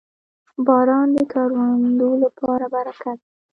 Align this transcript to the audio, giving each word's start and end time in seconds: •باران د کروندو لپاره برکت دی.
•باران 0.67 1.07
د 1.15 1.17
کروندو 1.31 2.09
لپاره 2.23 2.65
برکت 2.75 3.17
دی. 3.21 3.29